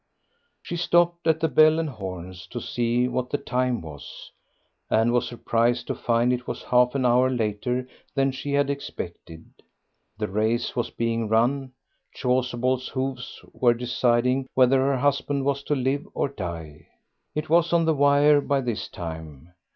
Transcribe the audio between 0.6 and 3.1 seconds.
She stopped at the "Bell and Horns" to see